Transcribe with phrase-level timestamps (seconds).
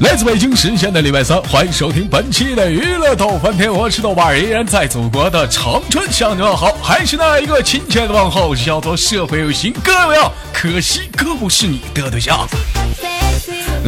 [0.00, 12.48] 来自北京时间的礼拜三，欢迎收听本期的娱乐逗翻天，我是豆瓣儿，依然在祖国的长春向你们好，还是那一个亲切的问候，叫做社会有型哥有样，可惜哥不是你的对象。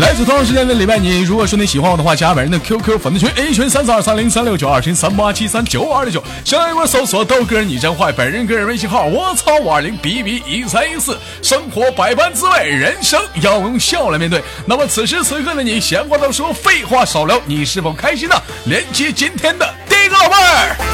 [0.01, 14.43] 来自同样时间的礼拜你，如果说你喜欢我的话，加本人的 QQ 粉丝群 A 群三四二三零三六九，二群三八七三九二六九，上来一波搜索豆哥你真坏，本人个人微信号我操五二零 B B 一三一四，生活百般滋味，人生要用笑来面对。
[14.65, 18.35] 那么此时此刻的你，闲话少说，废话少聊，你是否开心呢？
[18.65, 20.90] 连接今天的第一个老妹儿。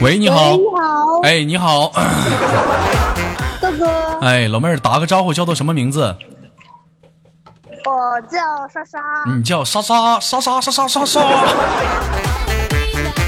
[0.00, 0.56] 喂，你好。
[0.56, 1.20] 你好。
[1.22, 1.92] 哎，你好。
[3.60, 4.18] 哥哥。
[4.22, 6.16] 哎，老妹儿，打个招呼，叫做什么名字？
[7.84, 8.38] 我叫
[8.72, 8.98] 莎莎。
[9.26, 11.20] 你叫莎莎，莎莎，莎莎，莎莎。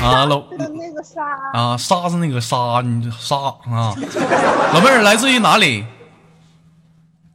[0.03, 3.37] 啊， 老那个沙啊，沙子那个沙，你沙
[3.71, 3.95] 啊，
[4.73, 5.85] 老妹儿来自于哪里？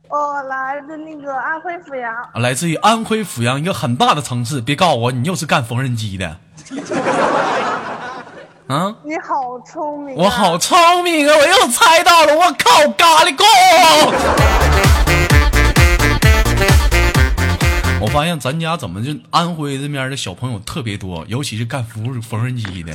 [0.09, 6.37] 我来自那个安徽阜阳、来自于安徽阜阳一个很大的城市，别告诉我你又是干缝纫机的。
[8.67, 11.33] 啊，你好聪明、啊，我好聪明啊！
[11.37, 13.45] 我又猜到了，我靠，咖喱锅！
[18.01, 22.91] 我发现咱家怎么就安徽这边的小朋友特别多，尤其是干缝缝纫机的。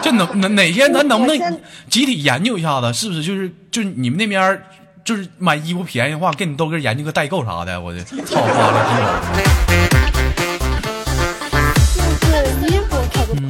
[0.00, 1.60] 这能哪哪天咱能不能
[1.90, 2.92] 集体研究一下子？
[2.94, 4.62] 是不是就是就是你们那边
[5.04, 7.80] 就是买衣服便宜的话，给你豆哥研究个代购啥的？
[7.80, 9.20] 我的操花了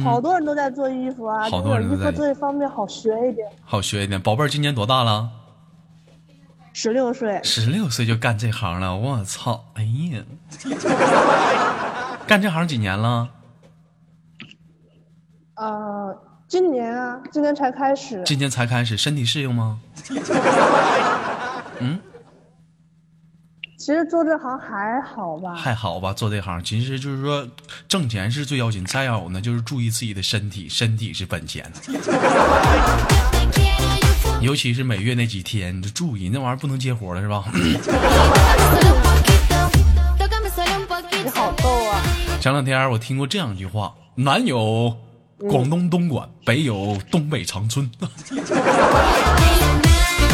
[0.03, 3.47] 好好多人都在做衣服啊，嗯好多人都在这个衣服这一方面好学一点。
[3.63, 4.21] 好学一点。
[4.21, 5.29] 宝贝儿今年多大了？
[6.73, 9.65] 十六岁，十六岁就干这行了，我操！
[9.73, 10.23] 哎呀，
[12.27, 13.29] 干这行几年了？
[15.55, 16.15] 呃，
[16.47, 19.79] 今年啊，今年才开始，今年才开始，身体适应吗？
[21.81, 21.99] 嗯，
[23.87, 27.47] 其实做这行还好吧，还好吧，做这行其实就是说
[27.87, 31.71] 挣钱是最要紧，再有呢就是注意自己的身体，身体是本钱。
[34.41, 37.45] 尤其是每月那几天，你就注意那玩意儿不能接活了，是吧.
[41.23, 42.01] 你好逗啊！
[42.41, 44.97] 前两天我听过这样一句话：南有
[45.49, 47.89] 广东东莞，北有东北长春。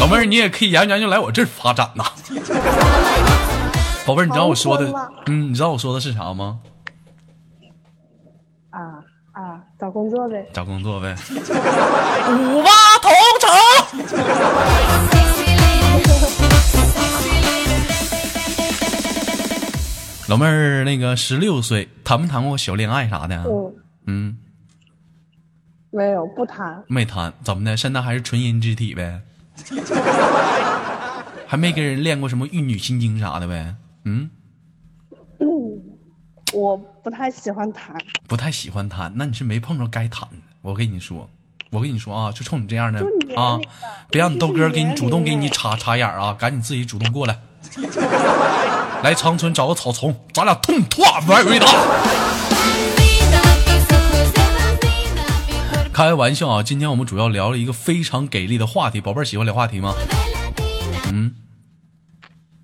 [0.00, 2.04] 老妹儿，你也可以研究研究来我这儿发展呐。
[4.06, 4.92] 宝贝儿，你知道我说的
[5.26, 6.60] 嗯，你知道我说的是啥吗？
[8.70, 8.80] 啊
[9.32, 10.46] 啊，找工作呗。
[10.52, 11.14] 找工作呗。
[11.30, 12.68] 五八
[13.00, 13.10] 同
[13.40, 13.50] 城。
[20.28, 23.36] 老妹儿，那个十六岁，谈没谈过小恋爱啥的？
[23.46, 23.74] 嗯，
[24.06, 24.36] 嗯，
[25.90, 26.82] 没有，不谈。
[26.88, 27.76] 没谈，怎么的？
[27.76, 29.20] 现在还是纯阴之体呗？
[31.46, 33.74] 还没跟人练过什么玉女心经啥的呗？
[34.04, 34.30] 嗯，
[36.52, 37.96] 我不太喜欢谈，
[38.28, 40.36] 不太喜欢谈，那你是没碰着该谈的。
[40.62, 41.28] 我跟你说，
[41.70, 43.00] 我跟你说啊，就冲你这样的
[43.34, 43.58] 啊，
[44.10, 47.40] 别让你豆哥给你主动给你插插眼儿啊，赶紧自己主动过来，
[49.02, 51.66] 来长春找个草丛，咱俩痛痛玩一打。
[55.92, 56.60] 开玩笑啊！
[56.60, 59.94] 今天我们主要聊了一个非常给力的话题，宝贝儿喜欢聊话题吗？
[61.12, 61.32] 嗯，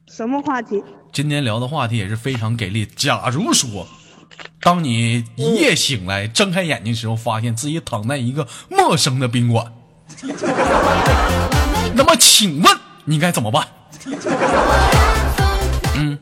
[0.08, 0.82] 什么话题？
[1.12, 2.86] 今天聊的话题也是非常给力。
[2.86, 3.86] 假如说，
[4.60, 9.72] 当你一夜醒来，睁开眼睛时候，发现自己躺在一个陌生的宾馆，
[11.94, 13.66] 那么请问你该怎么办？
[15.96, 16.16] 嗯，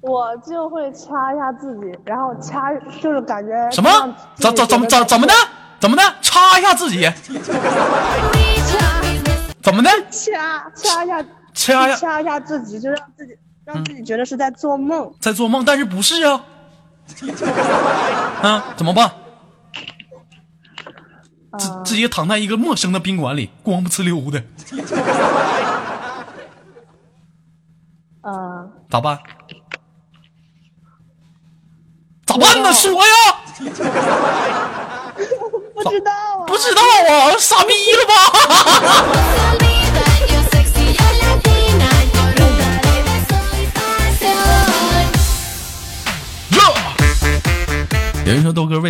[0.00, 3.90] 我就会掐一下自己，然后掐就是感觉什么？
[4.34, 5.32] 怎怎怎么怎怎么的？
[5.78, 6.02] 怎么的？
[6.20, 7.08] 掐一下自己？
[9.62, 9.90] 怎么的？
[10.10, 11.24] 掐掐一下，
[11.54, 13.34] 掐一下掐一下自己，就让自己
[13.72, 15.12] 让自己觉得是在做梦。
[15.20, 16.44] 在做梦，但是不是啊？
[18.42, 19.10] 啊，怎么办？
[21.58, 24.44] 自啊自己躺在一个陌生的宾馆里，光不呲溜的，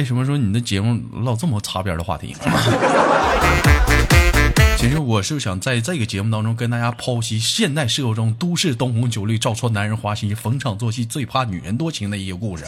[0.00, 2.35] 为什么说你的节目唠这么擦边的话题？
[4.79, 12.64] 其实我是想在这个节目当中跟大家剖析现代社会中都市灯红酒绿、照穿男人花心、逢场作戏、最怕女人多情的一个故事。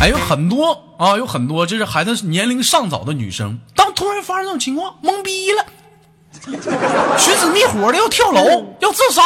[0.00, 5.66] 还 有很多啊，有很多就是孩子年龄尚早的女生，当突然发生这种情况，懵逼了，
[7.18, 9.20] 寻死觅活的要跳楼，要自杀，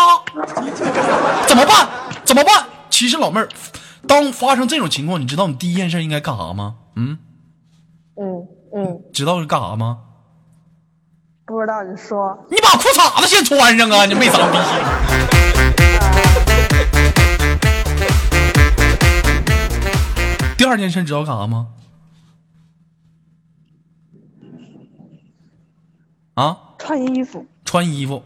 [1.47, 1.89] 怎么办？
[2.25, 2.67] 怎么办？
[2.91, 3.49] 其实老妹儿，
[4.09, 6.77] 当发生这种情况，你知道你第一件事应该干啥吗？
[6.95, 7.19] 嗯，
[8.17, 9.99] 嗯嗯，知道是干啥吗？
[11.45, 12.47] 不知道你说。
[12.51, 14.07] 你把裤衩子先穿上啊！
[14.07, 14.67] 你没长逼心。
[20.59, 21.69] 第二件事知道干啥吗？
[26.35, 28.23] 啊，穿衣服，穿衣服。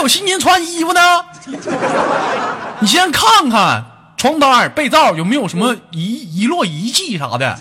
[0.00, 1.00] 有心情穿衣服呢？
[2.80, 3.84] 你先看看
[4.16, 7.58] 床单、被罩有没有什么遗遗落遗迹啥的，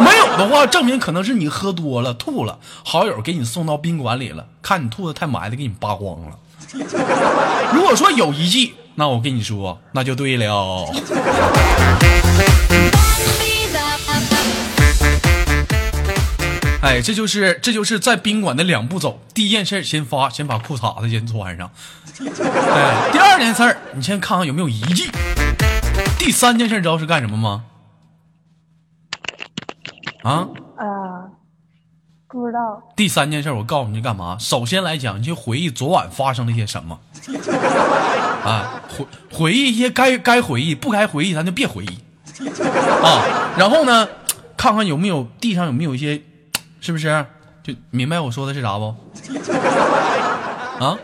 [0.00, 6.38] 没有的话，证明可能是你喝多了吐了，好友给你送到宾馆里了，看你吐的太埋汰，给你扒光了。
[7.72, 10.86] 如果说有遗迹，那我跟你说，那就对了。
[16.80, 19.20] 哎，这就是这就是在宾馆的两步走。
[19.34, 21.70] 第一件事，先发，先把裤衩子先穿上。
[22.20, 25.10] 哎，第二件事儿，你先看看有没有遗迹。
[26.18, 27.64] 第三件事，知道是干什么吗？
[30.22, 30.46] 啊，
[30.76, 30.86] 啊，
[32.28, 32.80] 不知道。
[32.94, 34.36] 第三件事，我告诉你干嘛？
[34.38, 37.00] 首先来讲，你去回忆昨晚发生了些什么。
[38.44, 42.48] 啊，回回忆一些该该回忆，不该回忆咱就别回忆。
[43.02, 44.08] 啊，然后呢，
[44.56, 46.22] 看看有没有地上有没有一些，
[46.80, 47.26] 是不是？
[47.62, 48.86] 就明白我说的是啥不？
[50.82, 50.96] 啊，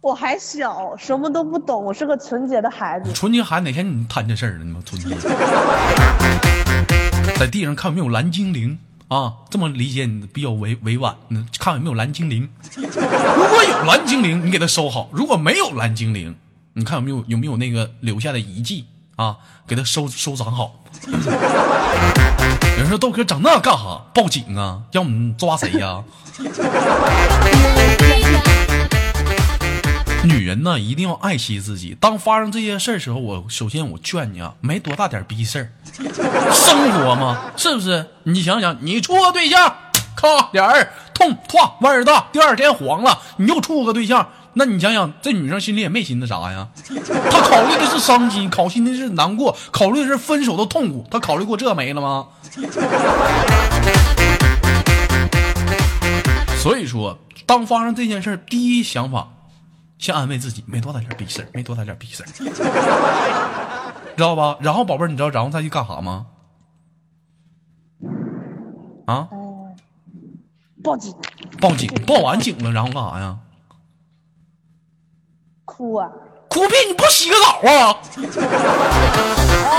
[0.00, 3.12] 我还小，什么都不懂，我是个纯洁的孩子。
[3.12, 4.64] 纯洁孩子哪天你摊这事儿了？
[4.64, 5.14] 你们纯洁，
[7.36, 8.78] 在地上看有没有蓝精灵
[9.08, 9.34] 啊？
[9.50, 12.48] 这么理解你比较委委婉，嗯，看有没有蓝精灵。
[12.76, 16.34] 如果有蓝精灵，你给它收好；如果没有蓝精灵，
[16.72, 18.86] 你看有没有有没有那个留下的遗迹
[19.16, 19.36] 啊？
[19.66, 20.72] 给它收收藏好。
[22.78, 24.00] 有人说豆哥整那干哈？
[24.14, 24.78] 报警啊？
[24.92, 26.00] 要我们抓谁呀、
[30.22, 31.96] 女人呢，一定要爱惜自己。
[32.00, 35.72] 当发生这些事儿时候，我首先我劝你啊，没多大点逼事儿，
[36.52, 38.06] 生活嘛，是不是？
[38.22, 39.74] 你想想，你处个对象，
[40.14, 46.66] 咔俩人痛唰腕儿大，第二天黄了，你又处个对象，那你想想，这女生心里也没寻思啥呀？
[47.30, 52.26] 她考虑的是伤心，考虑的是难过，考虑的是分手的痛苦，她考虑过这没了吗？
[56.58, 57.16] 所以说，
[57.46, 59.28] 当发生这件事儿，第一想法，
[59.96, 62.26] 先安慰自己，没多大点逼事儿，没多大点逼事儿，
[64.18, 64.56] 知道吧？
[64.60, 66.26] 然后宝贝儿，你知道然后再去干啥吗？
[69.06, 69.76] 啊，嗯，
[70.82, 71.14] 报警，
[71.60, 73.38] 报警，报完警了，然后干啥呀？
[75.78, 76.10] 哭啊！
[76.48, 76.74] 哭屁！
[76.88, 77.94] 你不洗个澡啊？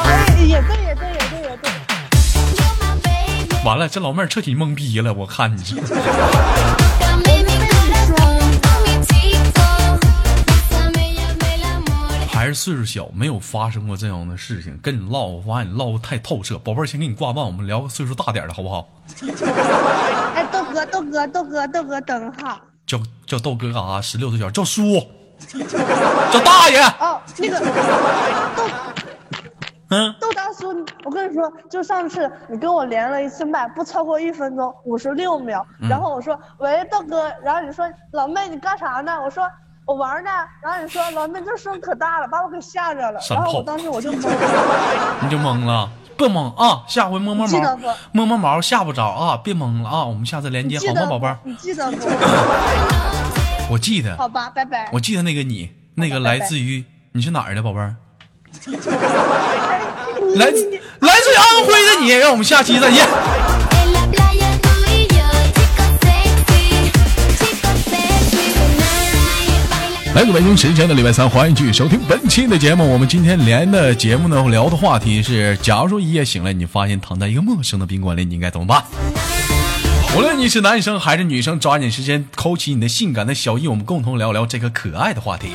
[0.05, 1.69] 哎，也对，也对，也对，也对。
[3.65, 5.75] 完了，这老妹儿彻底懵逼了，我看你是。
[12.31, 14.79] 还是岁数小，没有发生过这样的事情。
[14.81, 16.57] 跟你唠，我发现你唠的太透彻。
[16.59, 18.87] 宝贝儿，先给你挂断，我们聊个岁数大点的好不好？
[20.33, 22.61] 哎，豆哥，豆哥，豆哥，豆哥，等哈。
[22.87, 24.01] 叫叫豆哥干啥？
[24.01, 25.05] 十六岁小叫叔，
[26.31, 26.81] 叫大爷。
[26.99, 28.63] 哦，那个豆
[29.91, 35.65] 嗯，豆大叔，我跟你说，就上次你跟我连了一次麦，不超过一分钟，五十六秒。
[35.89, 39.19] 然后我说喂，豆哥，然后你说老妹你干啥呢？
[39.19, 39.47] 我说
[39.85, 40.29] 我玩呢。
[40.61, 43.19] 然后你说老妹这声可大了，把我给吓着了。
[43.31, 44.31] 然后我当时我就 懵了。
[45.21, 46.83] 你就懵了，别懵啊！
[46.87, 47.77] 下回摸摸毛
[48.11, 49.39] 摸摸毛吓不着啊！
[49.43, 50.05] 别懵了啊！
[50.05, 51.39] 我们下次连接好吗，宝贝儿？
[51.43, 51.97] 你记得不？
[53.69, 54.89] 我记得，好吧，拜拜。
[54.91, 57.95] 我记得那个你，那个来自于你是哪儿的宝贝儿？
[60.35, 63.05] 来你你来自于安徽的你，让我们下期再见。
[70.15, 72.91] 来自北京时间的礼拜三，欢迎继续收听本期的节目。
[72.91, 78.83] 我们今天连的节目呢，聊的话题是：假如说一夜醒来，你发现躺在一个陌生的宾馆里，你应该怎么办？
[80.15, 85.49] 无论你是男生还是女生，抓紧时间抠起你的性感的小翼，我们共同聊聊这个可爱的话题。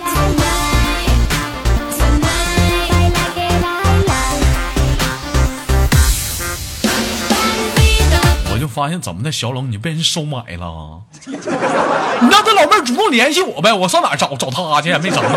[8.53, 11.01] 我就发现怎么的，小冷你被人收买了？
[11.27, 14.97] 你让这老妹儿主动联系我呗，我上哪儿找找她去？
[14.99, 15.29] 没找着。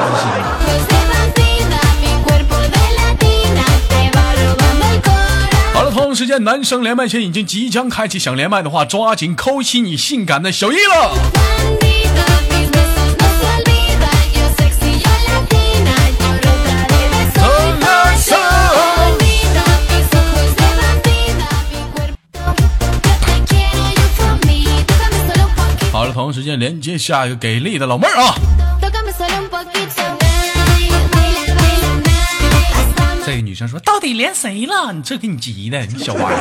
[5.78, 8.18] 好了，同样时间，男生连麦前已经即将开启。
[8.18, 11.14] 想连麦的话，抓紧扣起你性感的小一了。
[25.92, 28.57] 好了，同时间，连接下一个给力的老妹儿啊。
[33.28, 34.94] 这个女生说：“到底连谁了？
[34.94, 36.32] 你这给你急的，你小玩意儿。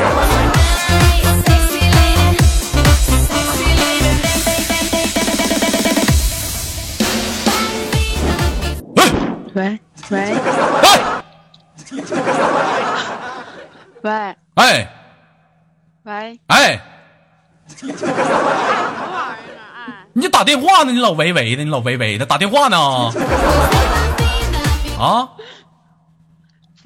[8.95, 9.05] 喂
[9.55, 9.71] 喂
[10.11, 10.31] 喂
[14.03, 14.89] 喂，喂哎
[16.05, 16.81] 喂，哎，
[17.67, 18.11] 什么玩意
[19.51, 20.07] 儿啊？
[20.13, 20.93] 你打电话呢？
[20.93, 22.79] 你老喂喂的，你老喂喂的，打电话呢？
[25.01, 25.29] 啊，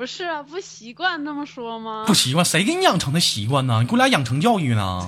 [0.01, 2.15] 不是啊，不习惯那么说吗不？
[2.15, 3.81] 习惯，谁给你养成的习惯呢？
[3.83, 5.07] 你给我俩养成教育呢？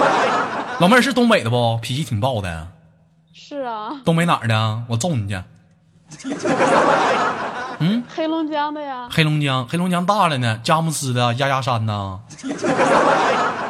[0.80, 1.76] 老妹儿是东北的不？
[1.82, 2.68] 脾气挺暴的。
[3.34, 4.82] 是啊，东北哪儿的？
[4.88, 5.42] 我揍你去。
[7.80, 12.20] 嗯黑龙江的呀，黑龙江，黑龙江大了呢，佳木斯的，鸭鸭山呐。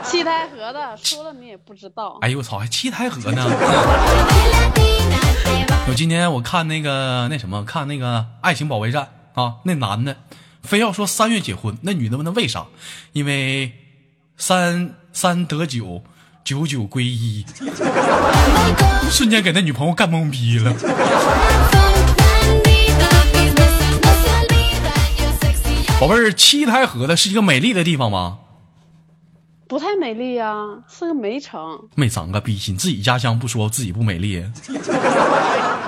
[0.04, 2.18] 七台河的，说了你也不知道。
[2.20, 3.44] 哎呦我操，还七台河呢。
[5.88, 9.08] 我今天我看那个那什么，看那个《爱情保卫战》
[9.42, 10.16] 啊，那男的
[10.64, 12.66] 非要说三月结婚，那女的问他为啥？
[13.12, 13.72] 因为
[14.36, 16.02] 三三得九，
[16.42, 17.44] 九九归一，
[19.10, 20.74] 瞬间给那女朋友干懵逼了。
[26.00, 28.38] 宝贝儿，七台河的是一个美丽的地方吗？
[29.68, 30.52] 不太美丽呀、
[30.88, 31.60] 是个煤城。
[31.94, 34.44] 没长个逼心，自己家乡不说自己不美丽，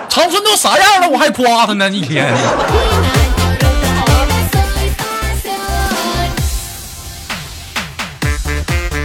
[0.08, 1.90] 长春都啥样了，我还夸他呢？
[1.90, 2.32] 一天。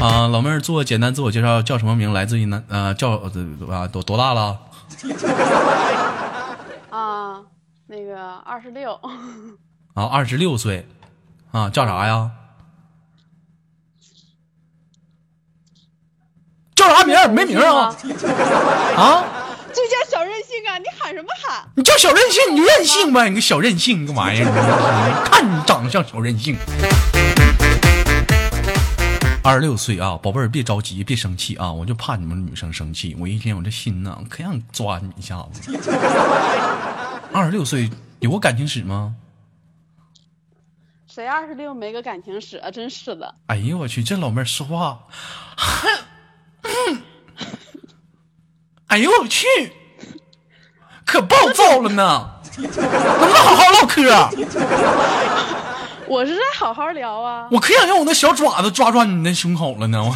[0.01, 2.11] 啊，老妹儿做简单自我介绍，叫什么名？
[2.11, 3.29] 来自于南呃，叫呃
[3.71, 4.57] 啊多多大了？
[6.89, 7.41] 啊，
[7.85, 8.99] 那个二十六，
[9.93, 10.87] 啊，二十六岁，
[11.51, 12.31] 啊，叫啥呀？
[16.73, 17.15] 叫啥名？
[17.35, 17.95] 没名啊？
[18.97, 19.23] 啊？
[19.71, 20.77] 就叫小任性啊！
[20.79, 21.63] 你喊什么喊？
[21.75, 24.45] 你叫小任性，你就任性呗，你个小任性你个玩意儿？
[24.45, 26.57] 你看你长得像小任性。
[29.43, 33.15] 二十六岁啊，宝贝儿，别着急，别生气啊，我就怕你们女生生气。
[33.19, 35.75] 我一天我这心呐，可想抓你一下子。
[37.33, 39.15] 二十六岁有过感情史吗？
[41.07, 42.69] 谁二十六没个感情史啊？
[42.69, 45.07] 真是的，哎呦我去，这老妹儿说话，
[48.87, 49.47] 哎呦我去，
[51.03, 54.29] 可暴躁了呢，能不能好好唠嗑啊？
[56.11, 57.47] 我是在好好聊啊。
[57.49, 60.03] 我可想用我那小爪子抓抓你那胸口了呢。
[60.03, 60.13] 我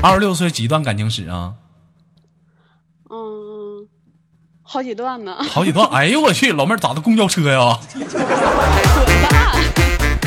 [0.02, 1.52] 二十六岁几段感情史啊？
[3.10, 3.86] 嗯，
[4.62, 5.36] 好几段呢。
[5.44, 5.86] 好几段。
[5.90, 7.78] 哎呦我去，老妹儿咋的公交车呀？
[7.92, 8.02] 滚
[9.22, 9.60] 蛋！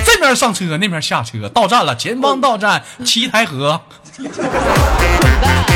[0.05, 3.81] 这边上车，那边下车，到站了，前方到站，七台河。
[4.15, 4.29] 滚
[5.41, 5.72] 蛋！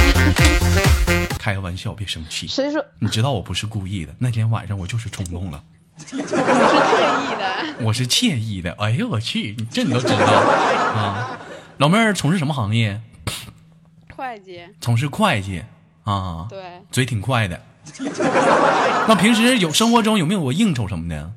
[1.48, 2.46] 开个玩笑，别生气。
[2.46, 5.63] 谁说你知道我不是故意的，那天晚上我就是冲动了，
[5.96, 6.27] 我是特
[7.24, 7.86] 意的？
[7.86, 8.74] 我是惬意的。
[8.74, 11.39] 哎呦我去，这你都知道啊？
[11.77, 13.01] 老妹儿从事什么行业？
[14.13, 15.63] 会计，从事会计
[16.04, 16.48] 啊？
[16.50, 17.62] 对，嘴挺快的。
[19.08, 21.32] 那平时有生活中有没有过应酬什么的？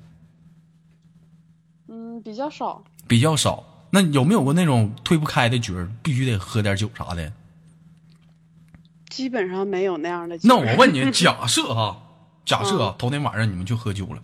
[1.86, 2.82] 嗯，比较少。
[3.06, 3.64] 比较少。
[3.90, 7.32] 那有没有过那种推不开的局儿，必须得喝点酒啥的？
[9.10, 10.48] 基本上没有那样的酒。
[10.48, 11.98] 那我问你， 假设哈，
[12.46, 14.22] 假设啊头天晚上你们去喝酒了，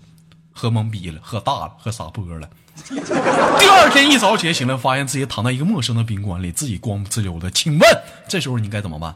[0.54, 2.48] 喝懵逼了，喝大了，喝撒泼了。
[2.88, 7.50] 第二天一早起来醒来，发现自己躺在一个陌生的宾馆里，自己光不自由的。
[7.50, 9.14] 请问这时候你该怎么办？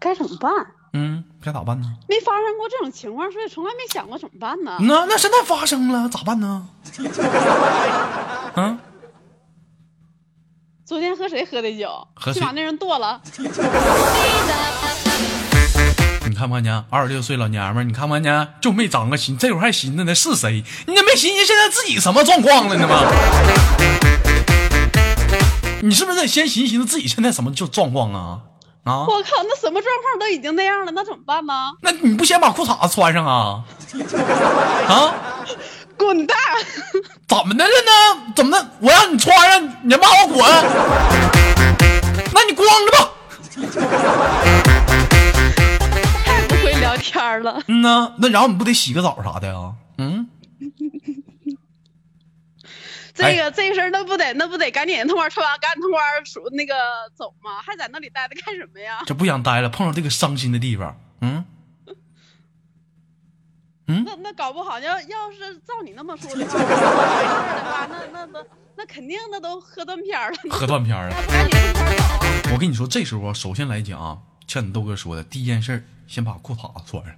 [0.00, 0.50] 该怎么办？
[0.94, 1.92] 嗯，该咋办呢？
[2.08, 4.78] 没发生过这种情况，所以从来没想过怎么办呢。
[4.80, 6.68] 那那现在发生了，咋办呢？
[8.54, 8.78] 啊，
[10.88, 12.08] 昨天和谁喝的酒？
[12.14, 13.20] 和去把那人剁了。
[16.26, 16.82] 你看不看见？
[16.88, 18.54] 二十六岁老娘们儿，你看不看见？
[18.58, 20.64] 就没长个心，这会儿还寻思呢是谁？
[20.86, 23.02] 你咋没寻思现在自己什么状况了呢吗？
[25.82, 28.38] 你是不是得先寻思寻思自己现在什么就状况啊？
[28.84, 29.04] 啊？
[29.06, 31.52] 我靠，那什么状况都已经那样了，那怎么办呢？
[31.82, 33.62] 那你不先把裤衩子穿上啊？
[34.88, 35.14] 啊？
[35.98, 36.36] 滚蛋！
[37.26, 38.32] 怎么的了呢？
[38.34, 38.70] 怎么的？
[38.80, 40.38] 我让你穿上，你骂我滚？
[42.32, 43.10] 那你光着吧。
[46.24, 47.60] 太不会聊天了。
[47.66, 49.74] 嗯呐，那然后你不得洗个澡啥的呀？
[49.98, 50.28] 嗯，
[53.18, 56.74] 哎这个这事儿，那不得那不得赶紧痛快穿完，赶紧痛快数那个
[57.16, 57.60] 走吗？
[57.66, 59.02] 还在那里待着干什么呀？
[59.06, 61.44] 这不想待了，碰上这个伤心的地方，嗯，
[63.88, 68.44] 那那搞不好要要是照你那么说的话， 的话，那那那
[68.76, 70.36] 那肯定那都喝断片了。
[70.50, 71.16] 喝断片了。
[72.52, 77.14] 我跟你说，这时候啊，首先来讲啊，像你豆哥说的，第一件事儿，先把裤衩子穿上；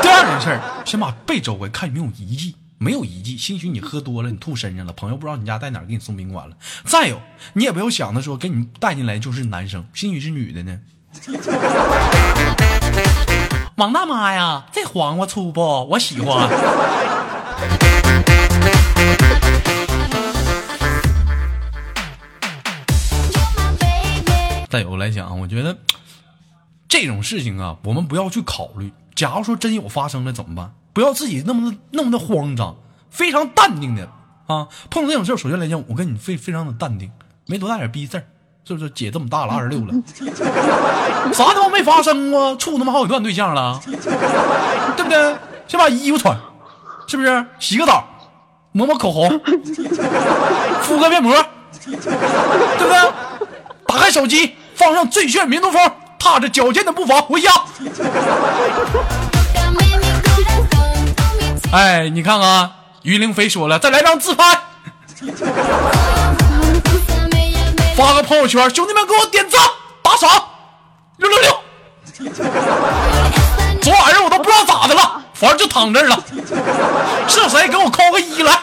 [0.00, 6.56] 第二件事儿，先把被周围看有没有遗迹，没有遗迹，兴许你喝多了，你吐身上了，朋友不知道你家在哪儿，给你送宾馆了。
[6.84, 7.20] 再有，
[7.52, 10.80] 你也不要想着说给你带进来就是男生，兴许是女的呢。
[13.78, 15.60] 王大妈呀，这黄瓜粗不？
[15.84, 16.50] 我喜欢。
[24.68, 25.78] 再有来讲，我觉得
[26.88, 28.92] 这种事情啊，我们不要去考虑。
[29.14, 30.72] 假如说真有发生了怎么办？
[30.92, 32.74] 不要自己那么的那么的慌张，
[33.10, 34.10] 非常淡定的
[34.48, 34.66] 啊。
[34.90, 37.12] 碰到这种事儿，首先来讲，我跟你非非常的淡定，
[37.46, 38.26] 没多大点逼事儿，
[38.68, 38.90] 是不是？
[38.90, 39.94] 姐这么大了，二十六了，
[41.32, 45.36] 啥他妈没发生过，处他妈好几段对象了，对不对？
[45.66, 46.36] 先把衣服穿，
[47.06, 47.46] 是不是？
[47.58, 48.04] 洗个澡，
[48.72, 49.40] 抹抹口红，
[50.82, 51.32] 敷个面膜，
[51.86, 53.12] 对不对？
[53.86, 57.50] 打开手机，放上最炫民族风，踏着矫健的步伐回家。
[61.72, 62.70] 哎，你看看，
[63.02, 64.58] 于凌飞说了，再来张自拍，
[67.98, 69.60] 发个朋友圈，兄弟们给我点赞
[70.04, 70.30] 打赏，
[71.16, 71.50] 六六六。
[73.82, 76.24] 昨晚上我都不知道咋的了，反正就躺这儿了。
[77.26, 78.62] 是谁给我扣个一来？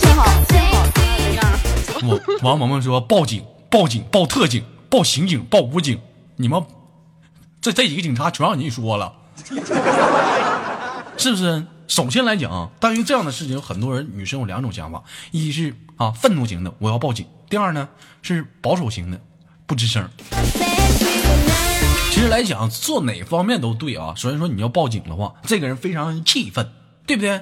[0.00, 1.44] 幸好幸好他这样。
[2.02, 6.00] 我王萌萌说报警，报警，报特警，报刑警，报武警，
[6.36, 6.64] 你们
[7.60, 9.12] 这这几个警察全让你说了，
[11.18, 11.66] 是不是？
[11.88, 17.88] 首先来讲，关于这样的事情，很多人女生有两种想法，一是啊愤怒型的，我要报警；第二呢
[18.22, 19.20] 是保守型的，
[19.66, 20.08] 不吱声。
[22.10, 24.12] 其实来讲，做哪方面都对啊。
[24.16, 26.68] 首先说你要报警的话，这个人非常气愤，
[27.06, 27.40] 对不对？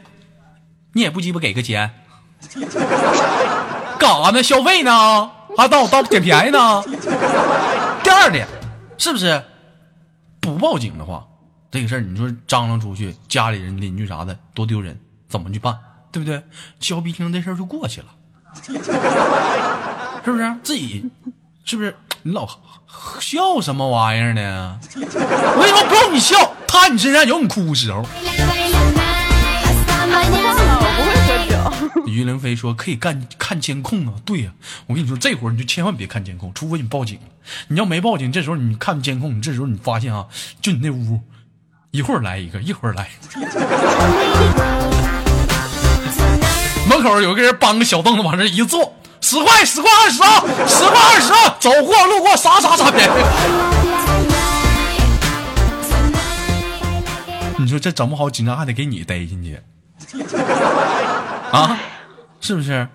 [0.92, 1.90] 你也不鸡巴给个钱，
[3.98, 4.42] 干啥呢？
[4.42, 5.30] 消费呢？
[5.56, 6.82] 还当我当捡便宜呢？
[8.04, 8.46] 第二点，
[8.98, 9.42] 是不是
[10.40, 11.26] 不报警的话，
[11.70, 15.78] 这个事儿你说张罗出去，家里人、邻居啥的多丢人，怎么去办？
[16.12, 16.42] 对不对？
[16.78, 18.06] 交逼听这事儿就过去了，
[20.24, 20.54] 是不是？
[20.62, 21.10] 自己
[21.64, 21.94] 是不是？
[22.22, 22.46] 你老
[23.18, 24.78] 笑什么玩意儿呢？
[24.94, 28.04] 我跟你说，不用你笑，他你身上有你哭时候。
[32.06, 34.52] 于凌飞说：“可以干看监控啊。”对呀、
[34.86, 37.18] 我跟你说，这会儿你就千万别看监控，除非你报警。
[37.68, 40.26] 你要没报警，这时候你看监控，你这时候你发现啊，
[40.60, 41.20] 就你那屋，
[41.92, 43.08] 一会儿来一个，一会儿来。
[47.00, 53.12] 门口有个人搬个小凳子往这一坐，十块十块二十啊，十块二十啊，走过路过啥啥啥便宜。
[57.56, 59.58] 你说这整不好，警察还得给你逮进去
[61.50, 61.78] 啊？
[62.38, 62.86] 是不是？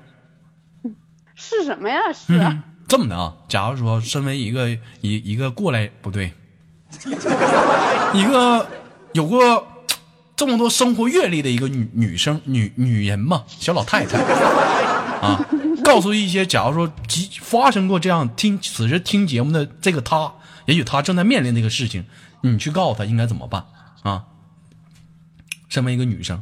[1.33, 1.97] 是什么呀？
[2.13, 4.69] 是、嗯，这么的啊，假如说身为一个
[5.01, 6.31] 一一个过来不对，
[8.13, 8.67] 一个
[9.13, 9.67] 有过
[10.35, 14.17] 这么多生活阅历的一个女女生女女人嘛，小老太太
[15.21, 15.45] 啊，
[15.83, 20.33] 告诉一些假如说即发生过这样听此时听节目的这个她，
[20.65, 22.05] 也许她正在面临这个事情，
[22.41, 23.65] 你去告诉她应该怎么办
[24.03, 24.25] 啊？
[25.69, 26.41] 身为一个女生，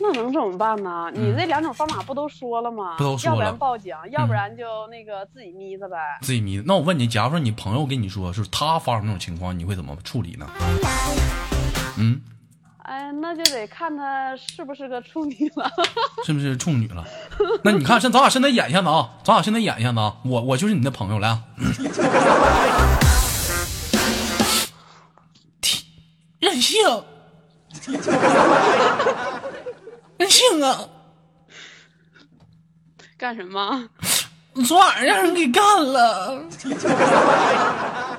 [0.00, 1.10] 那能怎么办呢？
[1.14, 2.96] 你这两种方法不都说了吗？
[2.96, 5.96] 嗯不都说了嗯要不然报警，要不然就那个自己眯着呗。
[6.22, 6.62] 自己迷。
[6.66, 10.46] 那我问你，假如说你朋友跟你说，是他发生这种情况，你会怎么处理呢？
[11.98, 12.20] 嗯，
[12.78, 15.70] 哎，那就得看他是不是个处女了。
[16.24, 17.04] 是不是处女了？
[17.64, 21.42] 那你看，现咱俩现在演一下子啊，咱俩现在演一下子啊，我我就是你的朋友来啊。
[33.18, 33.88] 干什么？
[34.66, 36.42] 昨晚上让人给干了。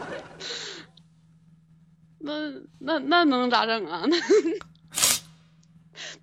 [2.20, 2.34] 那
[2.80, 4.04] 那那能咋整啊？
[4.08, 4.16] 那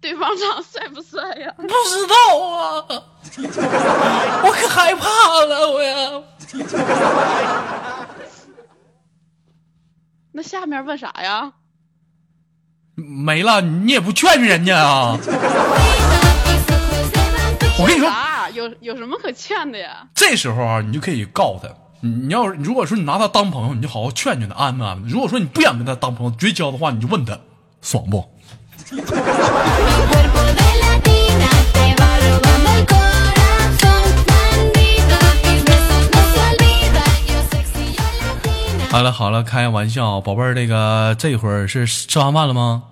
[0.01, 1.53] 对方长帅不帅呀？
[1.57, 2.15] 不知道
[2.47, 2.85] 啊，
[4.45, 5.09] 我可害怕
[5.47, 6.23] 了，我呀。
[10.33, 11.53] 那下面问啥呀？
[12.97, 15.19] 没了，你也不劝劝人家啊？
[17.77, 18.49] 我跟你说，啥？
[18.51, 20.07] 有有什么可劝的呀？
[20.15, 25.09] 这时候啊，你就可以告诉他，你你要是如果说你拿他当朋友，你就好好劝劝他，安慰安慰。
[25.09, 27.37] 如果说你不想跟他当朋友，绝交的话，你就问他
[27.83, 28.31] 爽不.
[38.91, 42.85] 好了好了，开玩笑，宝贝儿，那个这会儿是吃完饭了吗？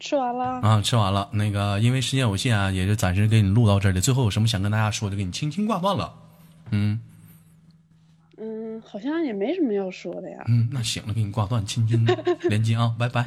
[0.00, 1.28] 吃完了，啊，吃完了。
[1.32, 4.00] 那个因为时间有限啊，也就暂时给你录到这里。
[4.00, 6.14] 最后有什么想跟大家说的，给你轻轻挂断了。
[6.70, 6.98] 嗯
[8.38, 10.42] 嗯，好像也没什么要说的呀。
[10.48, 12.04] 嗯，那行了，给你挂断，轻轻
[12.48, 13.26] 连接啊，拜拜。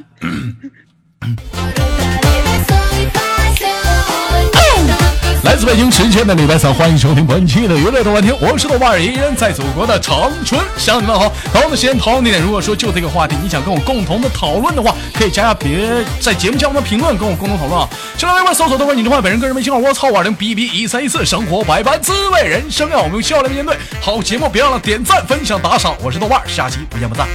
[5.44, 11.30] 来自北京时间的礼拜三，欢迎收听本期的娱乐豆瓣天，我是豆瓣儿，依然在祖国的长春向你们好。
[11.52, 17.86] 同样的时间，同样地点，如果说就这个话题，你想跟我共同的讨论的话，可以加下别在节目下方的评论，跟我共同讨论啊。
[18.16, 23.76] 新浪微博搜索豆瓣你的话，本人个人微信号我操五二零 b b 一三一四，生活百般滋味，人生要我们用笑来面对。
[24.00, 27.28] 好节目别忘了点赞、分享、打赏，我是豆瓣儿，下期不见不散。